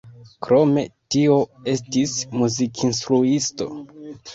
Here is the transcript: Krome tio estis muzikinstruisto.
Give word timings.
Krome 0.47 0.83
tio 1.17 1.37
estis 1.75 2.17
muzikinstruisto. 2.41 3.75